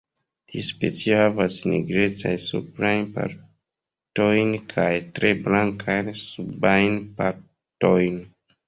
[0.51, 4.89] Tiu specio havas nigrecajn suprajn partojn kaj
[5.21, 8.23] tre blankajn subajn partojn.